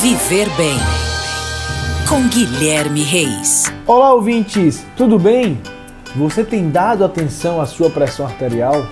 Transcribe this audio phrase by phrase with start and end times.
[0.00, 0.76] Viver Bem.
[2.06, 3.64] Com Guilherme Reis.
[3.86, 5.58] Olá, ouvintes, tudo bem?
[6.14, 8.86] Você tem dado atenção à sua pressão arterial?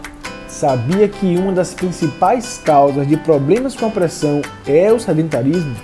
[0.49, 5.77] Sabia que uma das principais causas de problemas com a pressão é o sedentarismo?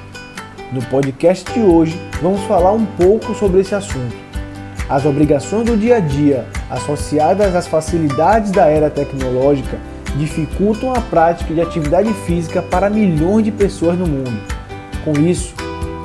[0.72, 4.16] No podcast de hoje, vamos falar um pouco sobre esse assunto.
[4.88, 9.78] As obrigações do dia a dia, associadas às facilidades da era tecnológica,
[10.16, 14.59] dificultam a prática de atividade física para milhões de pessoas no mundo.
[15.04, 15.54] Com isso,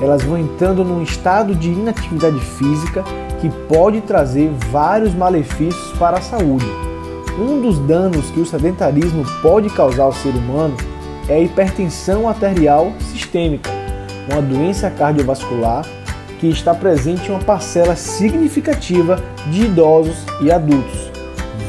[0.01, 3.03] elas vão entrando num estado de inatividade física
[3.39, 6.65] que pode trazer vários malefícios para a saúde.
[7.37, 10.75] Um dos danos que o sedentarismo pode causar ao ser humano
[11.27, 13.69] é a hipertensão arterial sistêmica,
[14.31, 15.85] uma doença cardiovascular
[16.39, 21.11] que está presente em uma parcela significativa de idosos e adultos.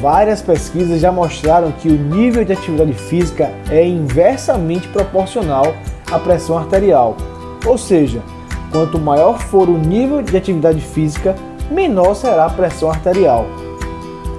[0.01, 5.75] Várias pesquisas já mostraram que o nível de atividade física é inversamente proporcional
[6.11, 7.17] a pressão arterial.
[7.65, 8.23] Ou seja,
[8.71, 11.35] quanto maior for o nível de atividade física,
[11.71, 13.47] menor será a pressão arterial.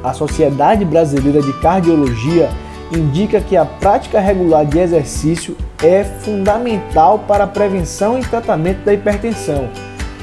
[0.04, 2.50] A Sociedade Brasileira de Cardiologia
[2.92, 8.94] indica que a prática regular de exercício é fundamental para a prevenção e tratamento da
[8.94, 9.70] hipertensão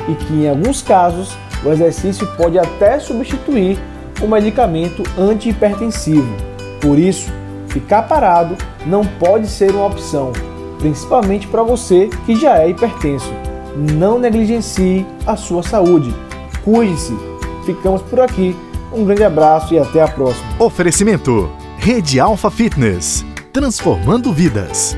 [0.09, 3.79] e que, em alguns casos, o exercício pode até substituir
[4.23, 6.35] o medicamento antihipertensivo.
[6.81, 7.31] Por isso,
[7.69, 8.57] ficar parado
[8.87, 10.33] não pode ser uma opção
[10.85, 13.33] principalmente para você que já é hipertenso.
[13.75, 16.15] Não negligencie a sua saúde.
[16.63, 17.17] Cuide-se.
[17.65, 18.55] Ficamos por aqui.
[18.93, 20.45] Um grande abraço e até a próxima.
[20.59, 24.97] Oferecimento: Rede Alfa Fitness transformando vidas.